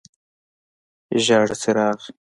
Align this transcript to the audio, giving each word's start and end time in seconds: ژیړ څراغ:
ژیړ 1.23 1.47
څراغ: 1.61 1.99